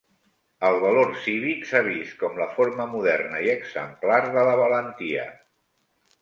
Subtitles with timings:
[0.69, 5.29] El valor cívic s'ha vist com la forma moderna i exemplar de la valentia.